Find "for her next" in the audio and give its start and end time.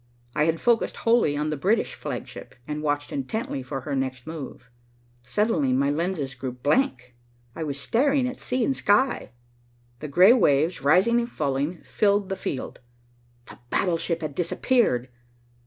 3.61-4.25